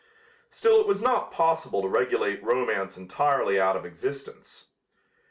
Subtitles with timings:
[0.49, 4.69] Still it was not possible to regulate romance entirely out of existence.